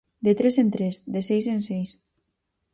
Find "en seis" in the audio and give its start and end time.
1.53-1.89